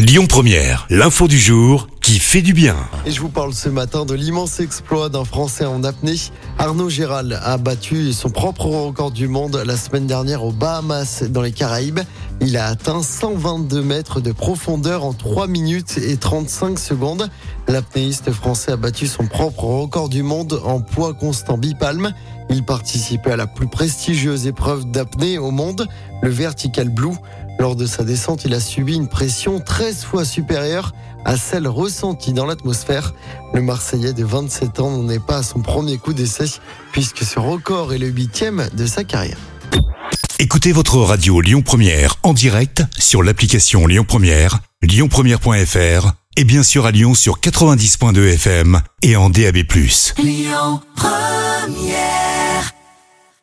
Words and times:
Lyon 0.00 0.28
Première, 0.28 0.86
l'info 0.90 1.26
du 1.26 1.40
jour 1.40 1.88
qui 2.00 2.18
fait 2.18 2.42
du 2.42 2.52
bien. 2.52 2.76
Et 3.06 3.10
je 3.10 3.20
vous 3.20 3.28
parle 3.28 3.52
ce 3.54 3.68
matin 3.68 4.04
de 4.04 4.14
l'immense 4.14 4.60
exploit 4.60 5.08
d'un 5.08 5.24
Français 5.24 5.64
en 5.64 5.84
apnée. 5.84 6.16
Arnaud 6.58 6.88
Géral 6.88 7.38
a 7.42 7.58
battu 7.58 8.12
son 8.12 8.30
propre 8.30 8.66
record 8.66 9.10
du 9.10 9.28
monde 9.28 9.62
la 9.66 9.76
semaine 9.76 10.06
dernière 10.06 10.44
aux 10.44 10.52
Bahamas 10.52 11.24
dans 11.24 11.42
les 11.42 11.52
Caraïbes. 11.52 12.00
Il 12.40 12.56
a 12.56 12.66
atteint 12.66 13.02
122 13.02 13.82
mètres 13.82 14.20
de 14.20 14.32
profondeur 14.32 15.04
en 15.04 15.12
3 15.12 15.48
minutes 15.48 15.98
et 15.98 16.16
35 16.16 16.78
secondes. 16.78 17.28
L'apnéiste 17.66 18.30
français 18.32 18.72
a 18.72 18.76
battu 18.76 19.06
son 19.06 19.26
propre 19.26 19.64
record 19.64 20.08
du 20.08 20.22
monde 20.22 20.60
en 20.64 20.80
poids 20.80 21.14
constant 21.14 21.58
bipalme. 21.58 22.12
Il 22.50 22.64
participait 22.64 23.32
à 23.32 23.36
la 23.36 23.46
plus 23.46 23.68
prestigieuse 23.68 24.46
épreuve 24.46 24.90
d'apnée 24.90 25.38
au 25.38 25.50
monde, 25.50 25.86
le 26.22 26.30
Vertical 26.30 26.88
Blue. 26.88 27.16
Lors 27.58 27.74
de 27.74 27.86
sa 27.86 28.04
descente, 28.04 28.44
il 28.44 28.54
a 28.54 28.60
subi 28.60 28.94
une 28.94 29.08
pression 29.08 29.58
13 29.58 30.04
fois 30.04 30.24
supérieure 30.24 30.92
à 31.24 31.36
celle 31.36 31.66
ressentie 31.88 32.34
dans 32.34 32.44
l'atmosphère. 32.44 33.14
Le 33.54 33.62
Marseillais 33.62 34.12
de 34.12 34.22
27 34.22 34.80
ans 34.80 34.90
n'en 34.90 35.08
est 35.08 35.24
pas 35.24 35.38
à 35.38 35.42
son 35.42 35.60
premier 35.62 35.96
coup 35.96 36.12
d'essai 36.12 36.44
puisque 36.92 37.24
ce 37.24 37.38
record 37.38 37.94
est 37.94 37.98
le 37.98 38.08
huitième 38.08 38.68
de 38.74 38.84
sa 38.84 39.04
carrière. 39.04 39.38
Écoutez 40.38 40.72
votre 40.72 40.98
radio 40.98 41.40
Lyon 41.40 41.62
Première 41.62 42.16
en 42.24 42.34
direct 42.34 42.82
sur 42.98 43.22
l'application 43.22 43.86
Lyon 43.86 44.04
Première, 44.06 44.60
lyonpremière.fr 44.82 46.12
et 46.36 46.44
bien 46.44 46.62
sûr 46.62 46.84
à 46.84 46.90
Lyon 46.90 47.14
sur 47.14 47.40
90.2 47.40 48.34
FM 48.34 48.82
et 49.00 49.16
en 49.16 49.30
DAB+. 49.30 49.56
Lyon 50.18 50.82
Première 50.94 52.17